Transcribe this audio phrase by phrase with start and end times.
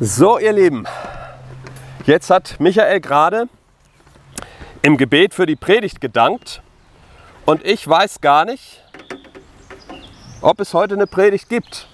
[0.00, 0.88] So, ihr Lieben,
[2.04, 3.48] jetzt hat Michael gerade
[4.82, 6.62] im Gebet für die Predigt gedankt
[7.46, 8.82] und ich weiß gar nicht,
[10.40, 11.86] ob es heute eine Predigt gibt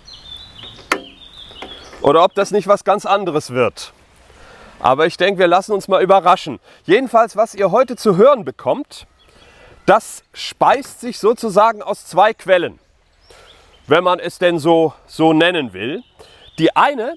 [2.00, 3.92] oder ob das nicht was ganz anderes wird.
[4.78, 6.58] Aber ich denke, wir lassen uns mal überraschen.
[6.84, 9.06] Jedenfalls, was ihr heute zu hören bekommt,
[9.84, 12.78] das speist sich sozusagen aus zwei Quellen,
[13.88, 16.02] wenn man es denn so, so nennen will.
[16.58, 17.16] Die eine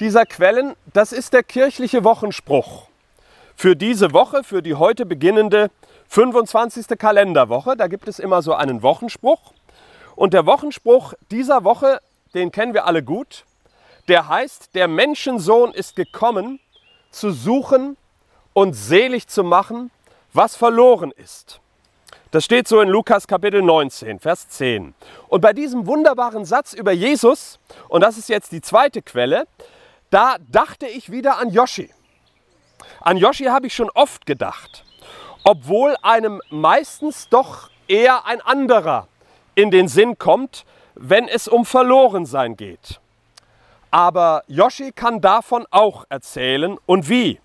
[0.00, 2.88] dieser Quellen, das ist der kirchliche Wochenspruch.
[3.54, 5.70] Für diese Woche, für die heute beginnende
[6.08, 6.98] 25.
[6.98, 9.52] Kalenderwoche, da gibt es immer so einen Wochenspruch.
[10.14, 12.00] Und der Wochenspruch dieser Woche,
[12.34, 13.44] den kennen wir alle gut,
[14.08, 16.60] der heißt, der Menschensohn ist gekommen,
[17.10, 17.96] zu suchen
[18.52, 19.90] und selig zu machen,
[20.32, 21.60] was verloren ist.
[22.30, 24.94] Das steht so in Lukas Kapitel 19, Vers 10.
[25.28, 29.46] Und bei diesem wunderbaren Satz über Jesus, und das ist jetzt die zweite Quelle,
[30.10, 31.92] da dachte ich wieder an Yoshi.
[33.00, 34.84] An Yoshi habe ich schon oft gedacht,
[35.44, 39.08] obwohl einem meistens doch eher ein anderer
[39.54, 43.00] in den Sinn kommt, wenn es um Verlorensein geht.
[43.90, 47.40] Aber Yoshi kann davon auch erzählen und wie.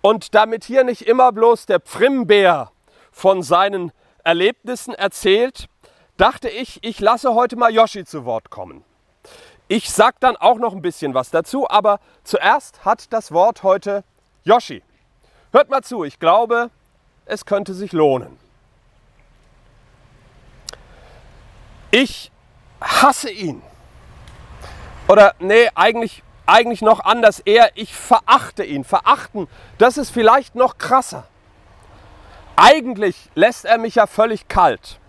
[0.00, 2.70] Und damit hier nicht immer bloß der Pfrimbär
[3.10, 3.92] von seinen
[4.24, 5.68] Erlebnissen erzählt,
[6.16, 8.84] dachte ich, ich lasse heute mal Yoshi zu Wort kommen.
[9.72, 14.04] Ich sage dann auch noch ein bisschen was dazu, aber zuerst hat das Wort heute
[14.44, 14.82] Yoshi.
[15.50, 16.68] Hört mal zu, ich glaube,
[17.24, 18.38] es könnte sich lohnen.
[21.90, 22.30] Ich
[22.82, 23.62] hasse ihn.
[25.08, 28.84] Oder nee, eigentlich, eigentlich noch anders eher, ich verachte ihn.
[28.84, 29.48] Verachten,
[29.78, 31.26] das ist vielleicht noch krasser.
[32.56, 35.00] Eigentlich lässt er mich ja völlig kalt.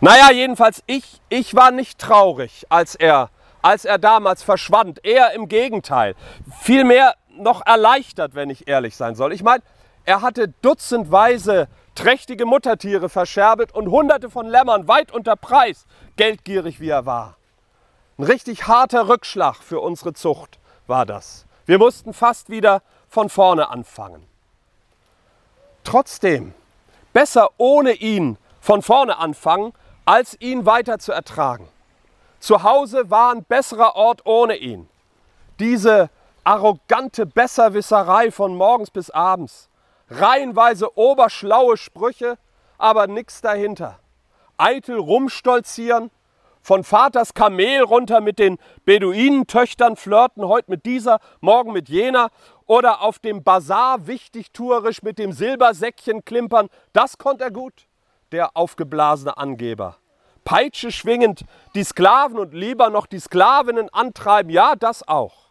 [0.00, 3.28] Naja, jedenfalls, ich, ich war nicht traurig, als er
[3.62, 5.04] als er damals verschwand.
[5.04, 6.14] Eher im Gegenteil.
[6.60, 9.32] Vielmehr noch erleichtert, wenn ich ehrlich sein soll.
[9.32, 9.62] Ich meine,
[10.04, 16.88] er hatte dutzendweise trächtige Muttertiere verscherbelt und hunderte von Lämmern weit unter Preis, geldgierig wie
[16.88, 17.36] er war.
[18.18, 21.46] Ein richtig harter Rückschlag für unsere Zucht war das.
[21.66, 24.26] Wir mussten fast wieder von vorne anfangen.
[25.84, 26.54] Trotzdem,
[27.12, 29.72] besser ohne ihn von vorne anfangen,
[30.04, 31.68] als ihn weiter zu ertragen.
[32.42, 34.88] Zu Hause war ein besserer Ort ohne ihn.
[35.60, 36.10] Diese
[36.42, 39.68] arrogante Besserwisserei von morgens bis abends.
[40.10, 42.38] Reihenweise oberschlaue Sprüche,
[42.78, 44.00] aber nichts dahinter.
[44.56, 46.10] Eitel rumstolzieren,
[46.62, 52.30] von Vaters Kamel runter mit den Beduinentöchtern flirten, heute mit dieser, morgen mit jener
[52.66, 57.86] oder auf dem Bazar wichtigtuerisch mit dem Silbersäckchen klimpern, das konnte er gut,
[58.32, 59.98] der aufgeblasene Angeber.
[60.44, 61.44] Peitsche schwingend
[61.74, 65.50] die Sklaven und lieber noch die Sklavinnen antreiben, ja, das auch.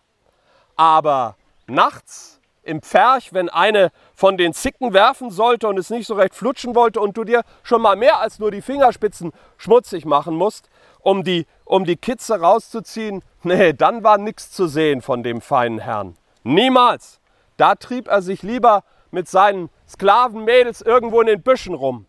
[0.75, 1.35] Aber
[1.67, 6.35] nachts im Pferch, wenn eine von den Zicken werfen sollte und es nicht so recht
[6.35, 10.69] flutschen wollte und du dir schon mal mehr als nur die Fingerspitzen schmutzig machen musst,
[10.99, 15.79] um die, um die Kitze rauszuziehen, nee, dann war nichts zu sehen von dem feinen
[15.79, 16.17] Herrn.
[16.43, 17.19] Niemals.
[17.57, 22.05] Da trieb er sich lieber mit seinen Sklavenmädels irgendwo in den Büschen rum.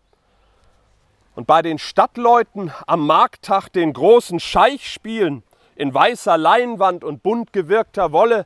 [1.35, 5.43] Und bei den Stadtleuten am Markttag den großen Scheich spielen,
[5.75, 8.45] in weißer Leinwand und bunt gewirkter Wolle,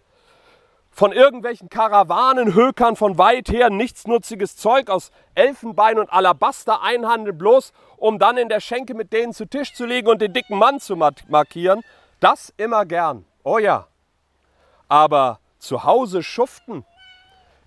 [0.98, 8.18] von irgendwelchen Karawanenhökern von weit her nichtsnutziges Zeug aus Elfenbein und Alabaster einhandeln, bloß um
[8.18, 10.96] dann in der Schenke mit denen zu Tisch zu legen und den dicken Mann zu
[10.96, 11.84] markieren,
[12.20, 13.26] das immer gern.
[13.44, 13.86] Oh ja.
[14.88, 16.84] Aber zu Hause schuften,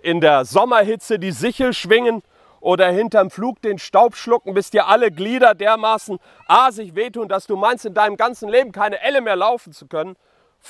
[0.01, 2.23] in der Sommerhitze die Sichel schwingen
[2.61, 7.57] oder hinterm Flug den Staub schlucken, bis dir alle Glieder dermaßen asig wehtun, dass du
[7.57, 10.17] meinst, in deinem ganzen Leben keine Elle mehr laufen zu können.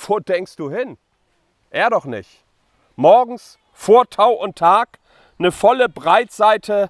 [0.07, 0.97] Wo denkst du hin?
[1.69, 2.45] Er doch nicht.
[2.95, 4.99] Morgens vor Tau und Tag
[5.37, 6.89] eine volle Breitseite,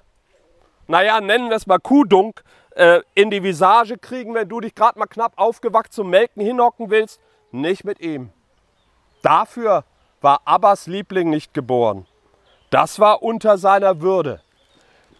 [0.86, 4.98] naja, nennen wir es mal Kuhdunk, äh, in die Visage kriegen, wenn du dich gerade
[4.98, 7.20] mal knapp aufgewacht zum Melken hinhocken willst.
[7.50, 8.30] Nicht mit ihm.
[9.22, 9.84] Dafür
[10.20, 12.06] war Abbas Liebling nicht geboren.
[12.70, 14.41] Das war unter seiner Würde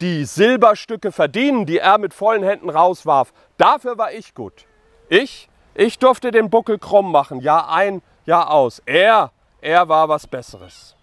[0.03, 3.33] die Silberstücke verdienen, die er mit vollen Händen rauswarf.
[3.57, 4.67] Dafür war ich gut.
[5.09, 8.83] Ich, ich durfte den Buckel krumm machen, Jahr ein, Jahr aus.
[8.85, 10.97] Er, er war was Besseres.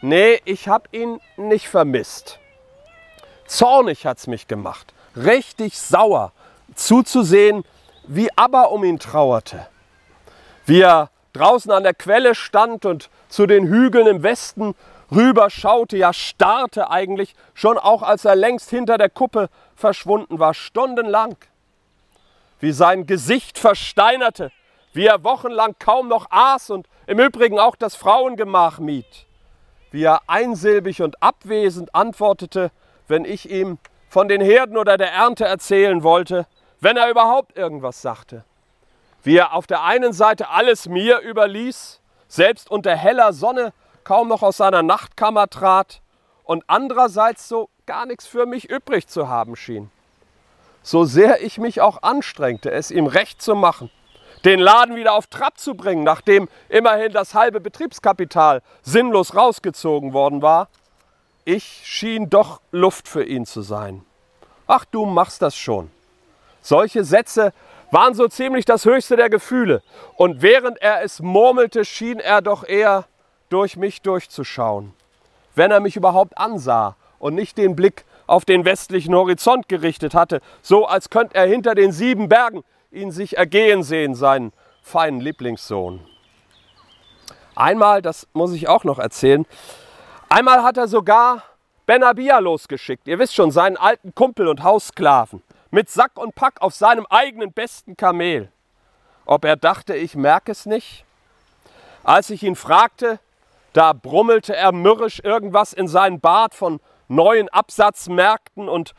[0.00, 2.38] Nee, ich habe ihn nicht vermisst.
[3.46, 6.32] Zornig hat es mich gemacht, richtig sauer
[6.74, 7.64] zuzusehen,
[8.04, 9.66] wie Abba um ihn trauerte.
[10.64, 14.74] Wie er draußen an der Quelle stand und zu den Hügeln im Westen
[15.14, 21.36] rüberschaute, ja starrte eigentlich, schon auch als er längst hinter der Kuppe verschwunden war, stundenlang.
[22.60, 24.52] Wie sein Gesicht versteinerte,
[24.92, 29.26] wie er wochenlang kaum noch aß und im Übrigen auch das Frauengemach mied,
[29.90, 32.70] wie er einsilbig und abwesend antwortete,
[33.08, 33.78] wenn ich ihm
[34.08, 36.46] von den Herden oder der Ernte erzählen wollte,
[36.80, 38.44] wenn er überhaupt irgendwas sagte,
[39.22, 43.72] wie er auf der einen Seite alles mir überließ, selbst unter heller Sonne
[44.04, 46.02] kaum noch aus seiner Nachtkammer trat
[46.44, 49.90] und andererseits so gar nichts für mich übrig zu haben schien.
[50.82, 53.90] So sehr ich mich auch anstrengte, es ihm recht zu machen,
[54.44, 60.42] den Laden wieder auf Trab zu bringen, nachdem immerhin das halbe Betriebskapital sinnlos rausgezogen worden
[60.42, 60.68] war,
[61.44, 64.04] ich schien doch Luft für ihn zu sein.
[64.66, 65.90] Ach, du machst das schon.
[66.60, 67.52] Solche Sätze
[67.90, 69.82] waren so ziemlich das höchste der Gefühle,
[70.16, 73.04] und während er es murmelte, schien er doch eher
[73.52, 74.94] durch mich durchzuschauen,
[75.54, 80.40] wenn er mich überhaupt ansah und nicht den Blick auf den westlichen Horizont gerichtet hatte,
[80.62, 84.52] so als könnte er hinter den sieben Bergen ihn sich ergehen sehen, seinen
[84.82, 86.00] feinen Lieblingssohn.
[87.54, 89.46] Einmal, das muss ich auch noch erzählen,
[90.28, 91.42] einmal hat er sogar
[91.84, 96.74] Benabia losgeschickt, ihr wisst schon, seinen alten Kumpel und Haussklaven, mit Sack und Pack auf
[96.74, 98.50] seinem eigenen besten Kamel.
[99.26, 101.04] Ob er dachte, ich merke es nicht?
[102.04, 103.20] Als ich ihn fragte,
[103.72, 108.94] da brummelte er mürrisch irgendwas in seinen Bart von neuen Absatzmärkten und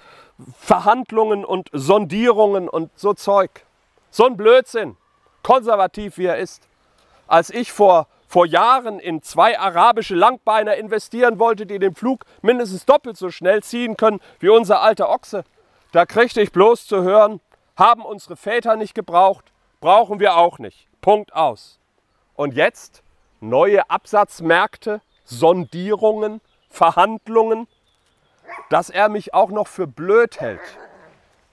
[0.58, 3.66] Verhandlungen und Sondierungen und so Zeug.
[4.10, 4.98] So ein Blödsinn,
[5.44, 6.68] konservativ wie er ist.
[7.28, 12.86] Als ich vor, vor Jahren in zwei arabische Langbeiner investieren wollte, die den Flug mindestens
[12.86, 15.44] doppelt so schnell ziehen können wie unser alter Ochse,
[15.92, 17.40] da kriegte ich bloß zu hören,
[17.76, 20.88] haben unsere Väter nicht gebraucht, brauchen wir auch nicht.
[21.02, 21.80] Punkt aus.
[22.36, 23.03] Und jetzt
[23.44, 27.68] neue Absatzmärkte, Sondierungen, Verhandlungen,
[28.70, 30.62] dass er mich auch noch für blöd hält.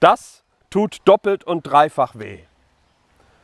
[0.01, 2.41] Das tut doppelt und dreifach weh.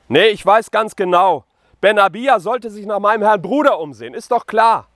[0.08, 1.44] Nee, ich weiß ganz genau,
[1.80, 4.88] Ben Abia sollte sich nach meinem Herrn Bruder umsehen, ist doch klar.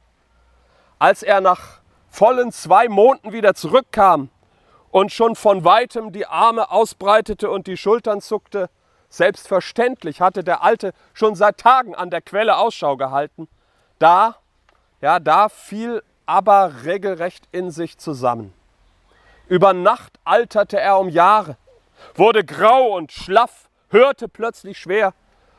[0.99, 4.31] Als er nach vollen zwei Monaten wieder zurückkam
[4.91, 8.70] und schon von weitem die Arme ausbreitete und die Schultern zuckte,
[9.10, 13.48] selbstverständlich hatte der Alte schon seit Tagen an der Quelle Ausschau gehalten,
[13.98, 14.36] da,
[15.02, 18.54] ja, da fiel aber regelrecht in sich zusammen.
[19.48, 21.56] Über Nacht alterte er um Jahre,
[22.14, 25.12] wurde grau und schlaff, hörte plötzlich schwer.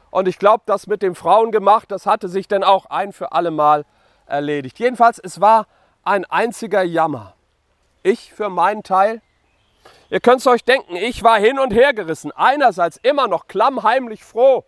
[0.10, 3.52] Und ich glaube, das mit dem Frauengemacht, das hatte sich dann auch ein für alle
[3.52, 3.86] Mal
[4.26, 4.80] erledigt.
[4.80, 5.68] Jedenfalls, es war
[6.04, 7.36] ein einziger Jammer.
[8.02, 9.22] Ich für meinen Teil,
[10.10, 12.32] ihr könnt es euch denken, ich war hin und her gerissen.
[12.32, 14.66] Einerseits immer noch klammheimlich froh,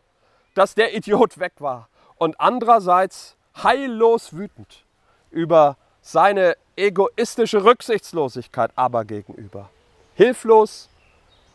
[0.56, 1.90] dass der Idiot weg war.
[2.18, 4.86] Und andererseits heillos wütend
[5.32, 9.70] über seine egoistische Rücksichtslosigkeit aber gegenüber.
[10.16, 10.90] Hilflos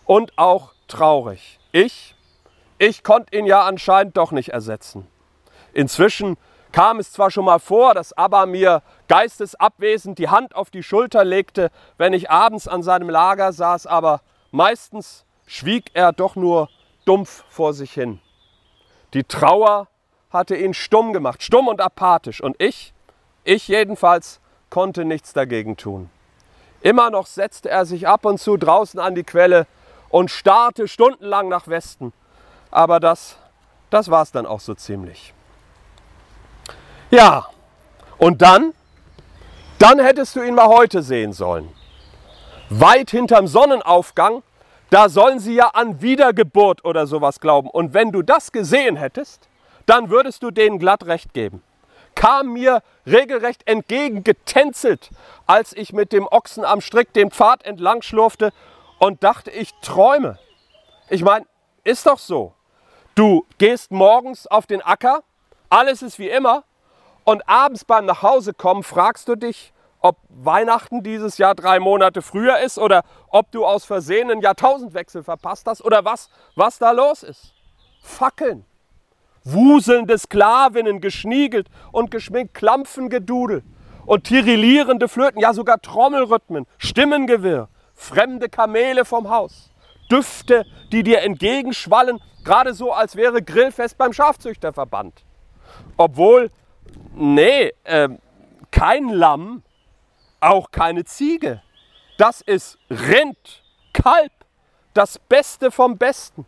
[0.04, 1.58] und auch traurig.
[1.72, 2.14] Ich,
[2.78, 5.06] ich konnte ihn ja anscheinend doch nicht ersetzen.
[5.72, 6.37] Inzwischen
[6.72, 11.25] kam es zwar schon mal vor, dass Abba mir geistesabwesend die Hand auf die Schulter
[11.25, 14.20] legte, wenn ich abends an seinem Lager saß, aber
[14.50, 16.69] meistens schwieg er doch nur
[17.05, 18.20] dumpf vor sich hin.
[19.14, 19.88] Die Trauer
[20.31, 22.43] hatte ihn stumm gemacht, stumm und apathisch.
[22.43, 22.93] Und ich,
[23.44, 24.40] ich jedenfalls
[24.70, 26.11] konnte nichts dagegen tun.
[26.81, 29.66] Immer noch setzte er sich ab und zu draußen an die Quelle
[30.11, 32.12] und starrte stundenlang nach Westen.
[32.70, 33.37] Aber das,
[33.90, 35.32] das war es dann auch so ziemlich.
[37.11, 37.46] Ja,
[38.18, 38.75] und dann,
[39.78, 41.73] dann hättest du ihn mal heute sehen sollen.
[42.70, 44.42] Weit hinterm Sonnenaufgang,
[44.90, 47.70] da sollen sie ja an Wiedergeburt oder sowas glauben.
[47.70, 49.49] Und wenn du das gesehen hättest,
[49.87, 51.62] dann würdest du denen glatt recht geben
[52.18, 55.11] kam mir regelrecht entgegengetänzelt,
[55.47, 58.52] als ich mit dem Ochsen am Strick den Pfad entlang schlurfte
[58.99, 60.37] und dachte, ich träume.
[61.08, 61.47] Ich meine,
[61.85, 62.54] ist doch so.
[63.14, 65.23] Du gehst morgens auf den Acker,
[65.70, 66.64] alles ist wie immer,
[67.28, 72.78] und abends beim Nachhausekommen fragst du dich, ob Weihnachten dieses Jahr drei Monate früher ist
[72.78, 77.52] oder ob du aus Versehen einen Jahrtausendwechsel verpasst hast oder was, was da los ist.
[78.00, 78.64] Fackeln,
[79.44, 83.62] wuselnde Sklavinnen, geschniegelt und geschminkt, Klampfengedudel
[84.06, 89.70] und tirillierende Flöten, ja sogar Trommelrhythmen, Stimmengewirr, fremde Kamele vom Haus,
[90.11, 95.26] Düfte, die dir entgegenschwallen, gerade so, als wäre Grillfest beim Schafzüchterverband.
[95.99, 96.50] Obwohl,
[97.14, 98.09] nee, äh,
[98.71, 99.62] kein Lamm,
[100.40, 101.62] auch keine Ziege.
[102.16, 104.33] Das ist Rind, Kalb,
[104.95, 106.47] das Beste vom Besten.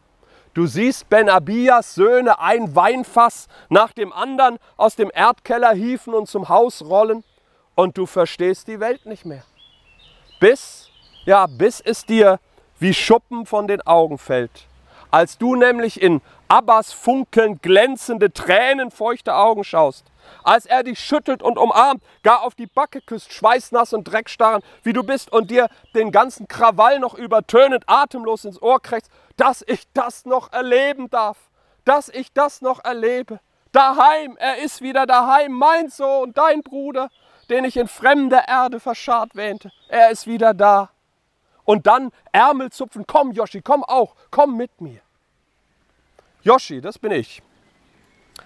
[0.52, 6.28] Du siehst Ben Abias Söhne ein Weinfass nach dem anderen aus dem Erdkeller hieven und
[6.28, 7.22] zum Haus rollen
[7.76, 9.44] und du verstehst die Welt nicht mehr.
[10.40, 10.90] Bis,
[11.24, 12.40] ja, bis es dir
[12.80, 14.66] wie Schuppen von den Augen fällt,
[15.12, 16.20] Als du nämlich in
[16.50, 20.04] Abbas funkelnd glänzende, tränenfeuchte Augen schaust,
[20.42, 24.92] als er dich schüttelt und umarmt, gar auf die Backe küsst, schweißnass und dreckstarren, wie
[24.92, 29.84] du bist und dir den ganzen Krawall noch übertönend, atemlos ins Ohr kriegst, dass ich
[29.94, 31.38] das noch erleben darf,
[31.84, 33.38] dass ich das noch erlebe.
[33.70, 37.10] Daheim, er ist wieder daheim, mein Sohn, dein Bruder,
[37.48, 39.70] den ich in fremder Erde verscharrt wähnte.
[39.86, 40.90] Er ist wieder da.
[41.62, 45.00] Und dann Ärmel zupfen, komm Joschi, komm auch, komm mit mir.
[46.42, 47.42] Joschi, das bin ich.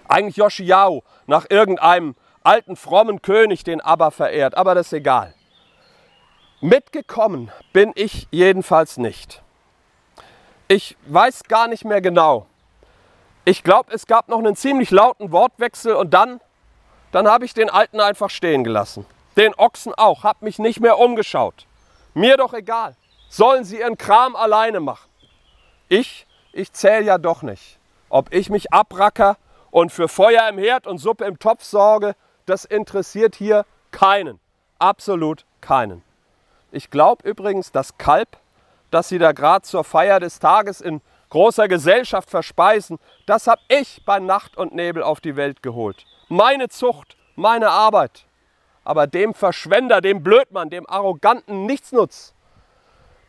[0.07, 5.33] Eigentlich Yoshiao, nach irgendeinem alten frommen König, den Abba verehrt, aber das ist egal.
[6.61, 9.41] Mitgekommen bin ich jedenfalls nicht.
[10.67, 12.47] Ich weiß gar nicht mehr genau.
[13.43, 16.41] Ich glaube, es gab noch einen ziemlich lauten Wortwechsel und dann,
[17.11, 19.05] dann habe ich den Alten einfach stehen gelassen.
[19.37, 21.67] Den Ochsen auch, habe mich nicht mehr umgeschaut.
[22.13, 22.95] Mir doch egal.
[23.29, 25.09] Sollen sie ihren Kram alleine machen.
[25.89, 27.77] Ich, ich zähle ja doch nicht.
[28.15, 29.35] Ob ich mich abracker
[29.71, 34.39] und für Feuer im Herd und Suppe im Topf sorge, das interessiert hier keinen.
[34.79, 36.01] Absolut keinen.
[36.71, 38.37] Ich glaube übrigens, das Kalb,
[38.89, 44.01] das Sie da gerade zur Feier des Tages in großer Gesellschaft verspeisen, das habe ich
[44.05, 46.05] bei Nacht und Nebel auf die Welt geholt.
[46.29, 48.27] Meine Zucht, meine Arbeit.
[48.85, 52.33] Aber dem Verschwender, dem Blödmann, dem arroganten Nichtsnutz,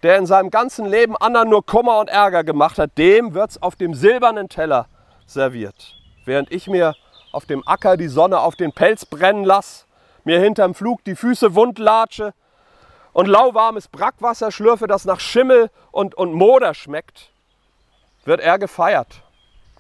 [0.03, 3.63] der in seinem ganzen Leben anderen nur Kummer und Ärger gemacht hat, dem wird es
[3.63, 4.87] auf dem silbernen Teller
[5.27, 6.95] serviert während ich mir
[7.33, 9.87] auf dem Acker die Sonne auf den Pelz brennen lasse,
[10.25, 12.35] mir hinterm Flug die Füße wund latsche
[13.13, 17.31] und lauwarmes Brackwasser schlürfe, das nach Schimmel und, und Moder schmeckt,
[18.25, 19.23] wird er gefeiert.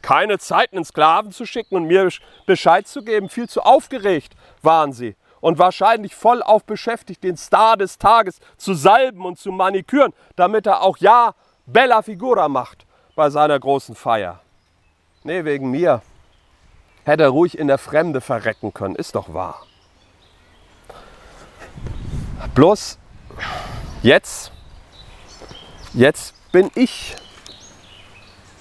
[0.02, 2.08] Keine Zeit, einen Sklaven zu schicken und mir
[2.46, 5.16] Bescheid zu geben, viel zu aufgeregt waren sie
[5.46, 10.66] und wahrscheinlich voll auf beschäftigt, den Star des Tages zu salben und zu maniküren, damit
[10.66, 11.36] er auch ja
[11.66, 12.84] Bella Figura macht
[13.14, 14.40] bei seiner großen Feier.
[15.22, 16.02] Nee, wegen mir
[17.04, 18.96] hätte er ruhig in der Fremde verrecken können.
[18.96, 19.64] Ist doch wahr.
[22.56, 22.98] Bloß
[24.02, 24.50] jetzt,
[25.94, 27.14] jetzt bin ich.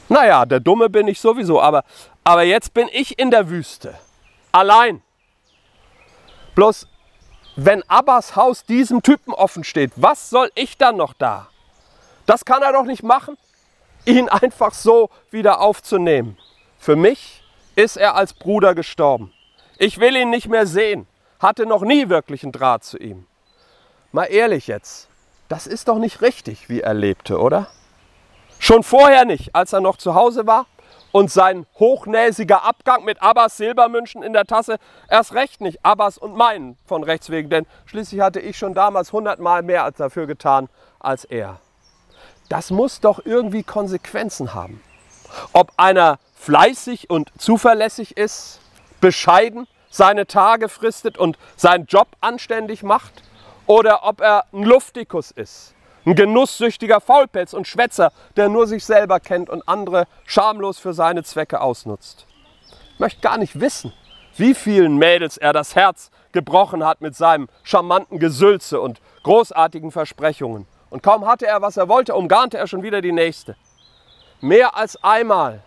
[0.08, 1.84] Naja, der Dumme bin ich sowieso, aber,
[2.24, 3.96] aber jetzt bin ich in der Wüste.
[4.52, 5.02] Allein.
[6.56, 6.88] Bloß,
[7.58, 11.48] wenn Abbas Haus diesem Typen offen steht, was soll ich dann noch da?
[12.26, 13.38] Das kann er doch nicht machen,
[14.06, 16.38] ihn einfach so wieder aufzunehmen.
[16.80, 17.44] Für mich
[17.76, 19.34] ist er als Bruder gestorben.
[19.78, 21.08] Ich will ihn nicht mehr sehen,
[21.40, 23.26] hatte noch nie wirklichen Draht zu ihm.
[24.12, 25.10] Mal ehrlich jetzt,
[25.50, 27.68] das ist doch nicht richtig, wie er lebte, oder?
[28.60, 30.66] Schon vorher nicht, als er noch zu Hause war
[31.16, 34.80] und sein hochnäsiger Abgang mit Abbas Silbermünchen in der Tasse
[35.10, 39.14] erst recht nicht Abbas und meinen von rechts wegen, denn schließlich hatte ich schon damals
[39.14, 40.68] hundertmal mehr dafür getan
[41.00, 41.62] als er.
[42.50, 44.84] Das muss doch irgendwie Konsequenzen haben.
[45.54, 48.60] Ob einer fleißig und zuverlässig ist,
[49.00, 53.24] bescheiden seine Tage fristet und seinen Job anständig macht,
[53.68, 55.75] oder ob er ein Luftikus ist,
[56.06, 61.24] ein genusssüchtiger Faulpelz und Schwätzer, der nur sich selber kennt und andere schamlos für seine
[61.24, 62.28] Zwecke ausnutzt.
[62.94, 63.92] Ich möchte gar nicht wissen,
[64.38, 70.68] wie vielen Mädels er das Herz gebrochen hat mit seinem charmanten Gesülze und großartigen Versprechungen.
[70.90, 73.56] Und kaum hatte er, was er wollte, umgarnte er schon wieder die nächste.
[74.42, 75.64] Mehr als einmal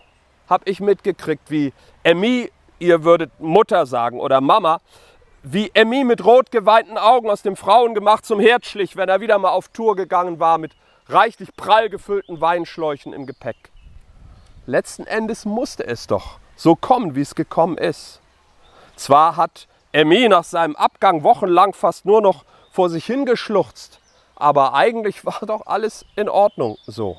[0.47, 4.79] habe ich mitgekriegt, wie Emmy, ihr würdet Mutter sagen oder Mama,
[5.43, 9.37] wie Emmy mit rot geweinten Augen aus dem Frauengemacht zum Herd schlich, wenn er wieder
[9.37, 10.73] mal auf Tour gegangen war mit
[11.07, 13.71] reichlich prall gefüllten Weinschläuchen im Gepäck.
[14.65, 18.21] Letzten Endes musste es doch so kommen, wie es gekommen ist.
[18.95, 23.99] Zwar hat Emmy nach seinem Abgang wochenlang fast nur noch vor sich hingeschluchzt,
[24.35, 27.17] aber eigentlich war doch alles in Ordnung so.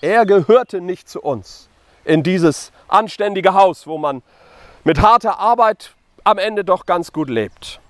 [0.00, 1.68] Er gehörte nicht zu uns
[2.04, 4.22] in dieses anständige Haus, wo man
[4.84, 5.94] mit harter Arbeit
[6.28, 7.80] am Ende doch ganz gut lebt.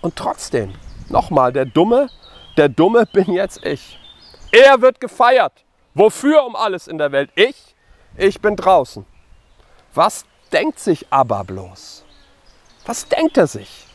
[0.00, 0.74] Und trotzdem,
[1.08, 2.08] nochmal, der Dumme,
[2.56, 3.98] der Dumme bin jetzt ich.
[4.52, 5.64] Er wird gefeiert.
[5.94, 7.30] Wofür um alles in der Welt?
[7.34, 7.74] Ich?
[8.16, 9.04] Ich bin draußen.
[9.92, 12.04] Was denkt sich aber bloß?
[12.86, 13.86] Was denkt er sich?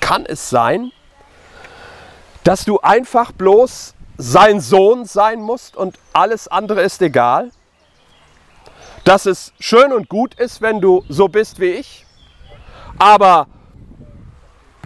[0.00, 0.92] Kann es sein,
[2.42, 7.50] dass du einfach bloß sein Sohn sein musst und alles andere ist egal?
[9.06, 12.04] Dass es schön und gut ist, wenn du so bist wie ich,
[12.98, 13.46] aber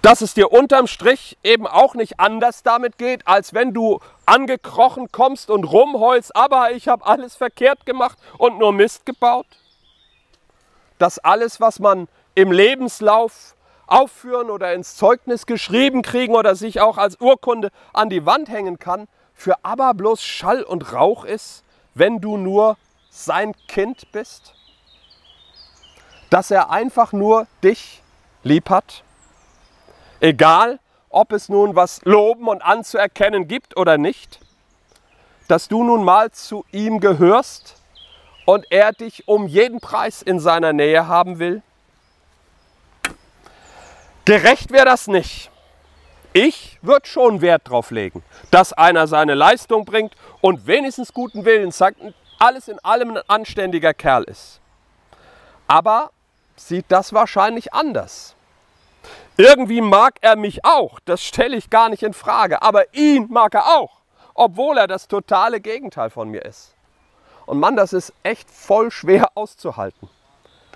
[0.02, 5.10] dass es dir unterm Strich eben auch nicht anders damit geht, als wenn du angekrochen
[5.10, 9.46] kommst und rumheulst, aber ich habe alles verkehrt gemacht und nur Mist gebaut?
[10.98, 13.54] Dass alles, was man im Lebenslauf
[13.86, 18.78] aufführen oder ins Zeugnis geschrieben kriegen oder sich auch als Urkunde an die Wand hängen
[18.78, 22.76] kann, für aber bloß Schall und Rauch ist, wenn du nur
[23.10, 24.54] sein Kind bist?
[26.30, 28.02] Dass er einfach nur dich
[28.42, 29.02] lieb hat?
[30.20, 34.38] Egal, ob es nun was loben und anzuerkennen gibt oder nicht?
[35.48, 37.76] Dass du nun mal zu ihm gehörst
[38.46, 41.62] und er dich um jeden Preis in seiner Nähe haben will?
[44.24, 45.50] Gerecht wäre das nicht.
[46.32, 51.72] Ich würde schon Wert drauf legen, dass einer seine Leistung bringt und wenigstens guten Willen
[51.72, 51.98] sagt,
[52.40, 54.60] alles in allem ein anständiger Kerl ist.
[55.66, 56.10] Aber
[56.56, 58.34] sieht das wahrscheinlich anders.
[59.36, 63.54] Irgendwie mag er mich auch, das stelle ich gar nicht in Frage, aber ihn mag
[63.54, 64.02] er auch,
[64.34, 66.74] obwohl er das totale Gegenteil von mir ist.
[67.46, 70.08] Und Mann, das ist echt voll schwer auszuhalten.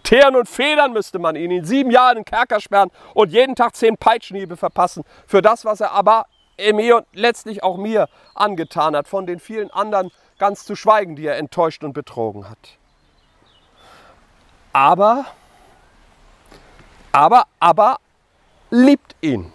[0.02, 3.54] Teeren und Federn müsste man ihn in sieben Jahren in den Kerker sperren und jeden
[3.54, 6.26] Tag zehn Peitschenhiebe verpassen für das, was er aber
[6.73, 11.26] mir und letztlich auch mir angetan hat, von den vielen anderen ganz zu schweigen, die
[11.26, 12.78] er enttäuscht und betrogen hat.
[14.72, 15.26] Aber,
[17.12, 17.98] aber, aber
[18.70, 19.52] liebt ihn.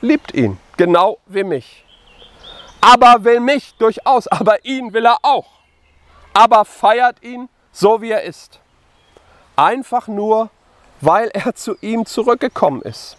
[0.00, 1.84] Liebt ihn, genau wie mich.
[2.80, 5.46] Aber will mich durchaus, aber ihn will er auch.
[6.34, 8.60] Aber feiert ihn so, wie er ist.
[9.56, 10.50] Einfach nur,
[11.00, 13.16] weil er zu ihm zurückgekommen ist.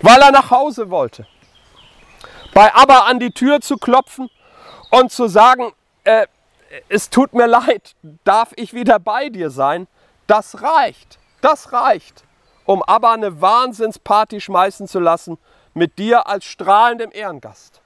[0.00, 1.26] Weil er nach Hause wollte.
[2.54, 4.30] Bei Abba an die Tür zu klopfen
[4.90, 5.72] und zu sagen,
[6.04, 6.26] äh,
[6.88, 9.86] es tut mir leid, darf ich wieder bei dir sein?
[10.26, 11.18] Das reicht.
[11.40, 12.24] Das reicht,
[12.66, 15.38] um Abba eine Wahnsinnsparty schmeißen zu lassen
[15.72, 17.80] mit dir als strahlendem Ehrengast.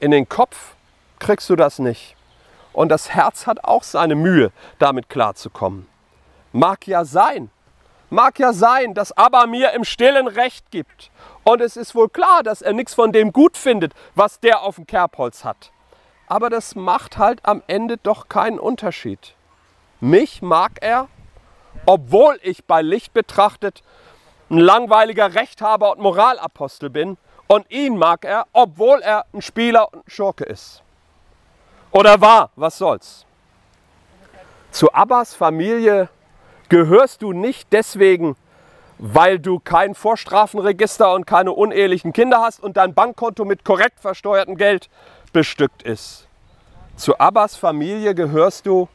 [0.00, 0.74] In den Kopf
[1.18, 2.16] kriegst du das nicht.
[2.72, 5.86] Und das Herz hat auch seine Mühe, damit klarzukommen.
[6.52, 7.50] Mag ja sein.
[8.10, 11.10] Mag ja sein, dass Abba mir im stillen Recht gibt.
[11.44, 14.76] Und es ist wohl klar, dass er nichts von dem gut findet, was der auf
[14.76, 15.72] dem Kerbholz hat.
[16.26, 19.34] Aber das macht halt am Ende doch keinen Unterschied.
[20.00, 21.08] Mich mag er,
[21.86, 23.82] obwohl ich bei Licht betrachtet
[24.50, 27.16] ein langweiliger Rechthaber und Moralapostel bin.
[27.46, 30.82] Und ihn mag er, obwohl er ein Spieler und ein Schurke ist.
[31.90, 33.26] Oder war, was soll's.
[34.70, 36.08] Zu Abbas Familie
[36.68, 38.36] gehörst du nicht deswegen,
[38.98, 44.56] weil du kein Vorstrafenregister und keine unehelichen Kinder hast und dein Bankkonto mit korrekt versteuertem
[44.56, 44.88] Geld
[45.34, 46.26] bestückt ist.
[46.96, 48.88] Zu Abbas Familie gehörst du,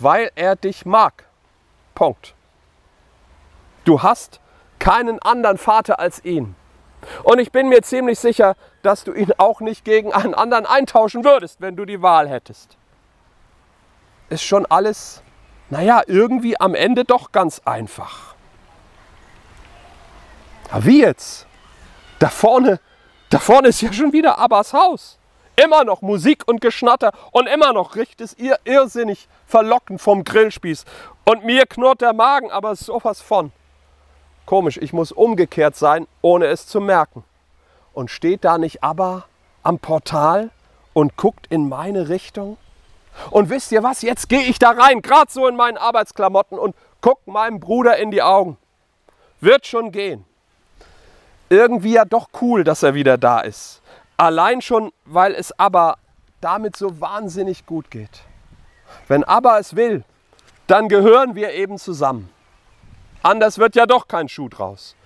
[0.00, 1.26] weil er dich mag.
[1.94, 2.34] Punkt.
[3.84, 4.40] Du hast
[4.80, 6.56] keinen anderen Vater als ihn.
[7.22, 11.22] Und ich bin mir ziemlich sicher, dass du ihn auch nicht gegen einen anderen eintauschen
[11.24, 12.76] würdest, wenn du die Wahl hättest.
[14.30, 15.22] Ist schon alles
[15.70, 18.34] naja, irgendwie am Ende doch ganz einfach.
[20.70, 21.46] Aber wie jetzt?
[22.18, 22.80] Da vorne,
[23.30, 25.18] da vorne ist ja schon wieder Abbas Haus.
[25.62, 30.84] Immer noch Musik und Geschnatter und immer noch riecht es ihr irrsinnig verlockend vom Grillspieß.
[31.24, 33.50] Und mir knurrt der Magen, aber sowas von.
[34.46, 37.24] Komisch, ich muss umgekehrt sein, ohne es zu merken.
[37.92, 39.24] Und steht da nicht Abba
[39.64, 40.50] am Portal
[40.92, 42.56] und guckt in meine Richtung?
[43.32, 44.02] Und wisst ihr was?
[44.02, 48.12] Jetzt gehe ich da rein, gerade so in meinen Arbeitsklamotten und guck meinem Bruder in
[48.12, 48.58] die Augen.
[49.40, 50.24] Wird schon gehen.
[51.48, 53.82] Irgendwie ja doch cool, dass er wieder da ist.
[54.18, 55.96] Allein schon, weil es aber
[56.40, 58.24] damit so wahnsinnig gut geht.
[59.06, 60.04] Wenn aber es will,
[60.66, 62.28] dann gehören wir eben zusammen.
[63.22, 64.96] Anders wird ja doch kein Schuh draus.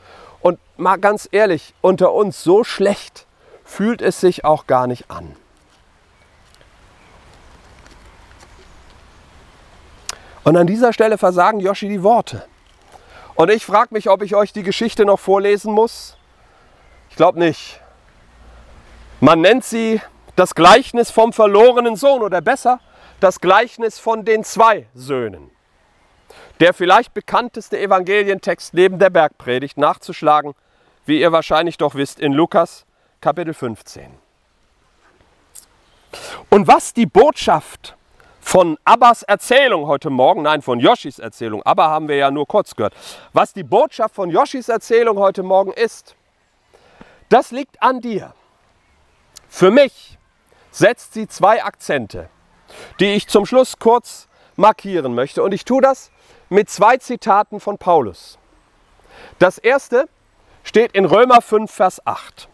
[0.41, 3.27] Und mal ganz ehrlich, unter uns so schlecht
[3.65, 5.37] fühlt es sich auch gar nicht an.
[10.43, 12.47] Und an dieser Stelle versagen Yoshi die Worte.
[13.35, 16.17] Und ich frage mich, ob ich euch die Geschichte noch vorlesen muss.
[17.11, 17.82] Ich glaube nicht.
[19.25, 20.01] Man nennt sie
[20.35, 22.81] das Gleichnis vom verlorenen Sohn oder besser
[23.21, 25.53] das Gleichnis von den zwei Söhnen.
[26.59, 30.55] Der vielleicht bekannteste Evangelientext neben der Bergpredigt nachzuschlagen,
[31.07, 32.85] wie ihr wahrscheinlich doch wisst, in Lukas
[33.21, 34.11] Kapitel 15.
[36.51, 37.95] Und was die Botschaft
[38.41, 42.75] von Abbas Erzählung heute Morgen, nein, von Yoshis Erzählung, Abba haben wir ja nur kurz
[42.75, 42.95] gehört,
[43.33, 46.17] was die Botschaft von Yoshis Erzählung heute Morgen ist,
[47.29, 48.35] das liegt an dir.
[49.53, 50.17] Für mich
[50.71, 52.31] setzt sie zwei Akzente,
[53.01, 55.43] die ich zum Schluss kurz markieren möchte.
[55.43, 56.11] Und ich tue das
[56.49, 58.39] mit zwei Zitaten von Paulus.
[59.39, 60.09] Das erste
[60.65, 62.49] steht in Römer 5, Vers 8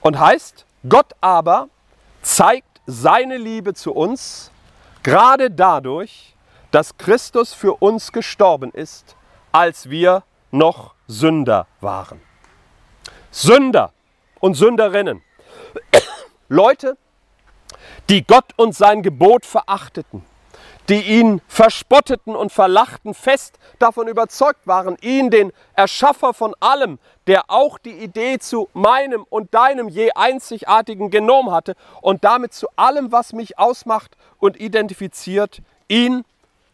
[0.00, 1.68] und heißt, Gott aber
[2.20, 4.50] zeigt seine Liebe zu uns,
[5.04, 6.34] Gerade dadurch,
[6.72, 9.14] dass Christus für uns gestorben ist,
[9.52, 12.20] als wir noch Sünder waren.
[13.30, 13.92] Sünder
[14.40, 15.22] und Sünderinnen.
[16.48, 16.96] Leute,
[18.08, 20.24] die Gott und sein Gebot verachteten,
[20.88, 27.50] die ihn verspotteten und verlachten, fest davon überzeugt waren, ihn, den Erschaffer von allem, der
[27.50, 33.10] auch die Idee zu meinem und deinem je einzigartigen Genom hatte und damit zu allem,
[33.10, 36.24] was mich ausmacht und identifiziert, ihn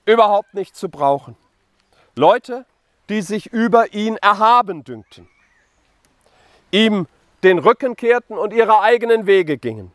[0.05, 1.37] überhaupt nicht zu brauchen.
[2.15, 2.67] Leute,
[3.09, 5.29] die sich über ihn erhaben dünkten,
[6.71, 7.07] ihm
[7.43, 9.93] den Rücken kehrten und ihre eigenen Wege gingen,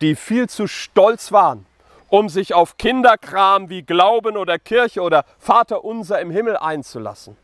[0.00, 1.66] die viel zu stolz waren,
[2.08, 7.36] um sich auf Kinderkram wie Glauben oder Kirche oder Vater unser im Himmel einzulassen,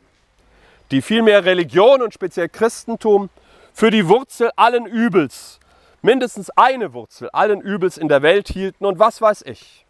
[0.90, 3.30] die vielmehr Religion und speziell Christentum
[3.72, 5.58] für die Wurzel allen Übels,
[6.02, 9.84] mindestens eine Wurzel allen Übels in der Welt hielten und was weiß ich.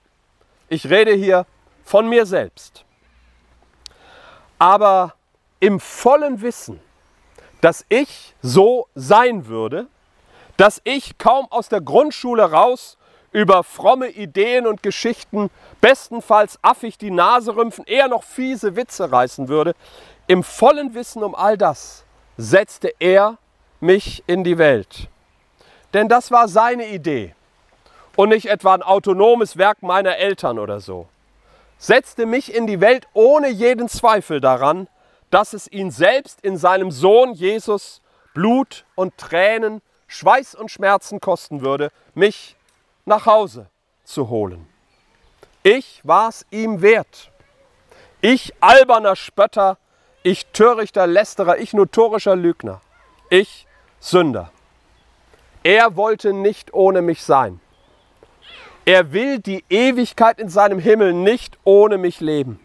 [0.68, 1.46] Ich rede hier
[1.84, 2.84] von mir selbst.
[4.58, 5.14] Aber
[5.60, 6.80] im vollen Wissen,
[7.60, 9.86] dass ich so sein würde,
[10.56, 12.96] dass ich kaum aus der Grundschule raus
[13.32, 19.48] über fromme Ideen und Geschichten, bestenfalls affig die Nase rümpfen, eher noch fiese Witze reißen
[19.48, 19.74] würde,
[20.26, 22.04] im vollen Wissen um all das
[22.38, 23.36] setzte er
[23.80, 25.08] mich in die Welt.
[25.92, 27.34] Denn das war seine Idee
[28.16, 31.08] und nicht etwa ein autonomes Werk meiner Eltern oder so.
[31.78, 34.88] Setzte mich in die Welt ohne jeden Zweifel daran,
[35.30, 38.00] dass es ihn selbst in seinem Sohn Jesus
[38.34, 42.56] Blut und Tränen, Schweiß und Schmerzen kosten würde, mich
[43.04, 43.68] nach Hause
[44.04, 44.66] zu holen.
[45.62, 47.30] Ich war es ihm wert.
[48.20, 49.78] Ich alberner Spötter,
[50.22, 52.80] ich törichter Lästerer, ich notorischer Lügner,
[53.30, 53.66] ich
[54.00, 54.50] Sünder.
[55.62, 57.60] Er wollte nicht ohne mich sein.
[58.84, 62.58] Er will die Ewigkeit in seinem Himmel nicht ohne mich leben.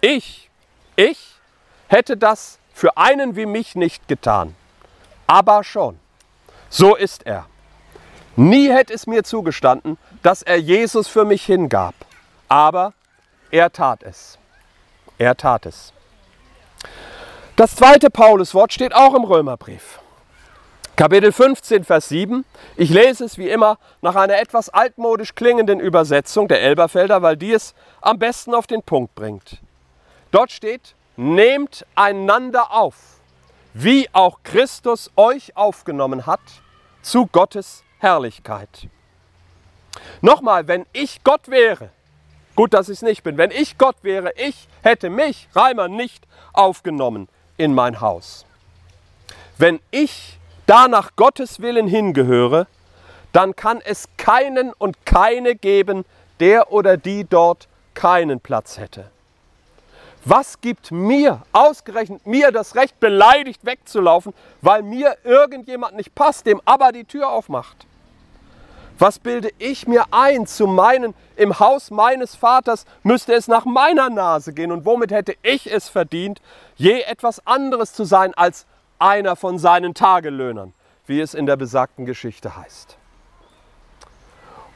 [0.00, 0.50] Ich,
[0.96, 1.37] ich
[1.88, 4.54] hätte das für einen wie mich nicht getan.
[5.26, 5.98] Aber schon.
[6.70, 7.46] So ist er.
[8.36, 11.94] Nie hätte es mir zugestanden, dass er Jesus für mich hingab.
[12.48, 12.92] Aber
[13.50, 14.38] er tat es.
[15.18, 15.92] Er tat es.
[17.56, 19.98] Das zweite Pauluswort steht auch im Römerbrief.
[20.94, 22.44] Kapitel 15, Vers 7.
[22.76, 27.52] Ich lese es wie immer nach einer etwas altmodisch klingenden Übersetzung der Elberfelder, weil die
[27.52, 29.58] es am besten auf den Punkt bringt.
[30.30, 32.94] Dort steht, nehmt einander auf,
[33.74, 36.40] wie auch Christus euch aufgenommen hat,
[37.02, 38.86] zu Gottes Herrlichkeit.
[40.20, 41.90] Nochmal, wenn ich Gott wäre,
[42.54, 46.24] gut, dass ich es nicht bin, wenn ich Gott wäre, ich hätte mich, Reimer, nicht
[46.52, 48.46] aufgenommen in mein Haus.
[49.56, 52.68] Wenn ich da nach Gottes Willen hingehöre,
[53.32, 56.04] dann kann es keinen und keine geben,
[56.38, 59.10] der oder die dort keinen Platz hätte.
[60.30, 66.60] Was gibt mir, ausgerechnet mir, das Recht, beleidigt wegzulaufen, weil mir irgendjemand nicht passt, dem
[66.66, 67.86] aber die Tür aufmacht?
[68.98, 74.10] Was bilde ich mir ein zu meinen, im Haus meines Vaters müsste es nach meiner
[74.10, 76.42] Nase gehen und womit hätte ich es verdient,
[76.76, 78.66] je etwas anderes zu sein als
[78.98, 80.74] einer von seinen Tagelöhnern,
[81.06, 82.98] wie es in der besagten Geschichte heißt.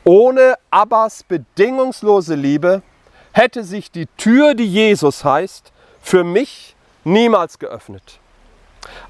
[0.04, 2.80] Ohne Abbas bedingungslose Liebe
[3.32, 8.18] hätte sich die Tür, die Jesus heißt, für mich niemals geöffnet.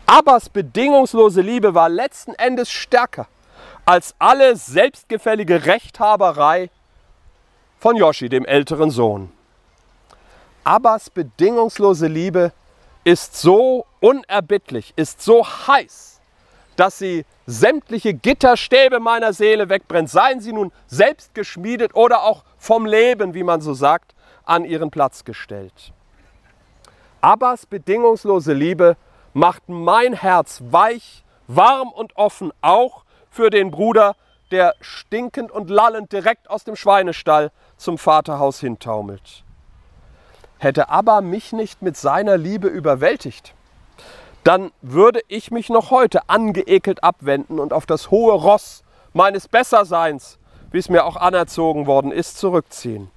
[0.06, 3.26] Abbas bedingungslose Liebe war letzten Endes stärker
[3.84, 6.70] als alle selbstgefällige Rechthaberei
[7.80, 9.32] von Joshi, dem älteren Sohn.
[10.64, 12.52] Abbas bedingungslose Liebe
[13.04, 16.11] ist so unerbittlich, ist so heiß,
[16.82, 22.86] dass sie sämtliche Gitterstäbe meiner Seele wegbrennt, seien sie nun selbst geschmiedet oder auch vom
[22.86, 25.92] Leben, wie man so sagt, an ihren Platz gestellt.
[27.20, 28.96] Abbas bedingungslose Liebe
[29.32, 34.16] macht mein Herz weich, warm und offen, auch für den Bruder,
[34.50, 39.44] der stinkend und lallend direkt aus dem Schweinestall zum Vaterhaus hintaumelt.
[40.58, 43.54] Hätte Abba mich nicht mit seiner Liebe überwältigt,
[44.44, 50.38] dann würde ich mich noch heute angeekelt abwenden und auf das hohe Ross meines Besserseins,
[50.70, 53.10] wie es mir auch anerzogen worden ist, zurückziehen.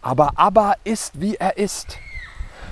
[0.00, 1.98] Aber Abba ist, wie er ist.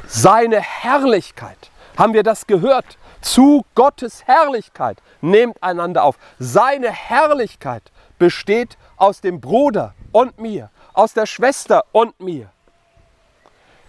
[0.06, 2.98] Seine Herrlichkeit, haben wir das gehört?
[3.20, 6.16] Zu Gottes Herrlichkeit nehmt einander auf.
[6.38, 7.82] Seine Herrlichkeit
[8.18, 12.50] besteht aus dem Bruder und mir, aus der Schwester und mir.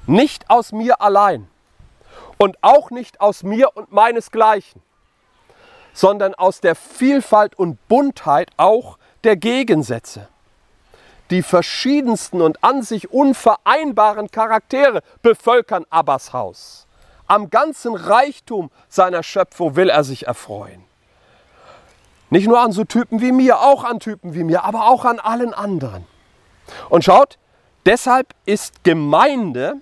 [0.05, 1.50] Nicht aus mir allein
[2.41, 4.81] und auch nicht aus mir und meinesgleichen,
[5.93, 10.27] sondern aus der Vielfalt und Buntheit auch der Gegensätze.
[11.29, 16.87] Die verschiedensten und an sich unvereinbaren Charaktere bevölkern Abbas Haus.
[17.27, 20.83] Am ganzen Reichtum seiner Schöpfung will er sich erfreuen.
[22.31, 25.19] Nicht nur an so Typen wie mir, auch an Typen wie mir, aber auch an
[25.19, 26.07] allen anderen.
[26.89, 27.37] Und schaut,
[27.85, 29.75] deshalb ist Gemeinde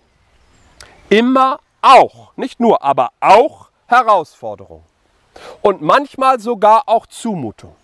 [1.08, 4.84] immer auch, nicht nur, aber auch Herausforderung.
[5.62, 7.76] Und manchmal sogar auch Zumutung.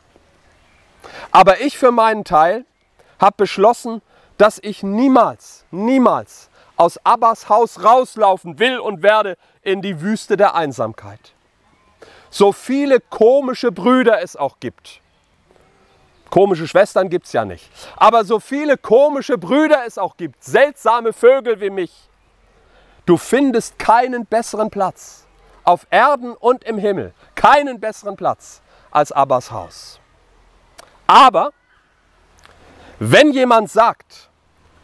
[1.32, 2.66] Aber ich für meinen Teil
[3.20, 4.02] habe beschlossen,
[4.38, 10.56] dass ich niemals, niemals aus Abbas Haus rauslaufen will und werde in die Wüste der
[10.56, 11.34] Einsamkeit.
[12.30, 15.00] So viele komische Brüder es auch gibt.
[16.30, 17.70] Komische Schwestern gibt es ja nicht.
[17.96, 21.94] Aber so viele komische Brüder es auch gibt, seltsame Vögel wie mich,
[23.06, 25.26] du findest keinen besseren Platz
[25.64, 30.00] auf Erden und im Himmel, keinen besseren Platz als Abbas Haus.
[31.08, 31.52] Aber
[33.00, 34.30] wenn jemand sagt,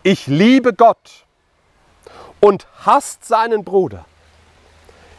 [0.03, 1.25] ich liebe Gott
[2.39, 4.05] und hasst seinen Bruder,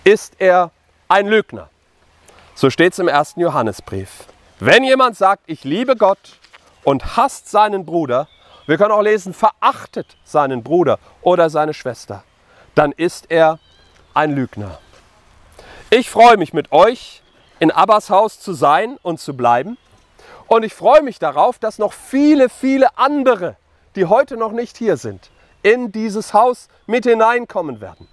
[0.04, 0.70] ist er
[1.08, 1.70] ein Lügner.
[2.54, 4.26] So steht es im ersten Johannesbrief.
[4.60, 6.38] Wenn jemand sagt, ich liebe Gott
[6.84, 8.28] und hasst seinen Bruder,
[8.66, 12.24] wir können auch lesen, verachtet seinen Bruder oder seine Schwester,
[12.74, 13.58] dann ist er
[14.14, 14.78] ein Lügner.
[15.90, 17.22] Ich freue mich mit euch
[17.58, 19.76] in Abbas Haus zu sein und zu bleiben.
[20.46, 23.56] Und ich freue mich darauf, dass noch viele, viele andere,
[23.94, 25.30] die heute noch nicht hier sind,
[25.62, 28.08] in dieses Haus mit hineinkommen werden.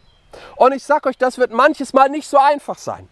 [0.56, 3.10] Und ich sage euch, das wird manches Mal nicht so einfach sein.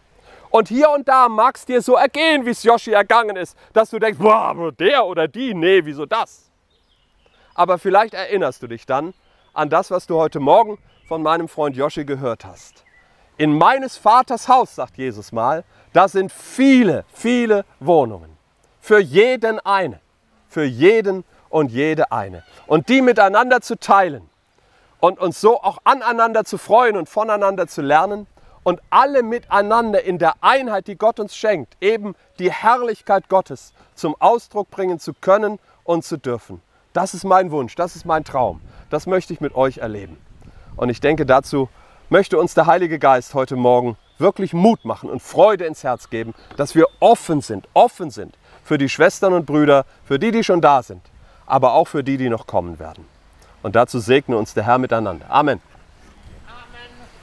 [0.50, 3.90] Und hier und da mag es dir so ergehen, wie es Joshi ergangen ist, dass
[3.90, 6.50] du denkst, boah, der oder die, nee, wieso das?
[7.54, 9.14] Aber vielleicht erinnerst du dich dann
[9.54, 12.84] an das, was du heute Morgen von meinem Freund Joshi gehört hast.
[13.38, 18.36] In meines Vaters Haus, sagt Jesus mal, da sind viele, viele Wohnungen.
[18.82, 20.00] Für jeden eine.
[20.50, 22.44] Für jeden und jede eine.
[22.66, 24.30] Und die miteinander zu teilen
[25.00, 28.28] und uns so auch aneinander zu freuen und voneinander zu lernen
[28.64, 34.16] und alle miteinander in der Einheit, die Gott uns schenkt, eben die Herrlichkeit Gottes zum
[34.20, 36.62] Ausdruck bringen zu können und zu dürfen.
[36.92, 38.60] Das ist mein Wunsch, das ist mein Traum.
[38.90, 40.18] Das möchte ich mit euch erleben.
[40.78, 41.70] Und ich denke, dazu
[42.10, 46.34] möchte uns der Heilige Geist heute Morgen wirklich Mut machen und Freude ins Herz geben,
[46.56, 50.62] dass wir offen sind, offen sind für die Schwestern und Brüder, für die, die schon
[50.62, 51.02] da sind,
[51.46, 53.06] aber auch für die, die noch kommen werden.
[53.64, 55.26] Und dazu segne uns der Herr miteinander.
[55.30, 55.60] Amen.